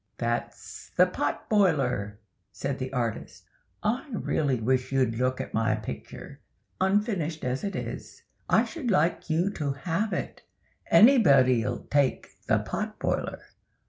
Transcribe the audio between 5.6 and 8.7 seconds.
picture, unfinished as it is. I